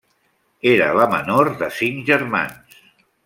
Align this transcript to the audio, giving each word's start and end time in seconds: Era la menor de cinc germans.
Era 0.69 0.87
la 0.99 1.05
menor 1.11 1.51
de 1.61 1.69
cinc 1.81 2.01
germans. 2.09 2.81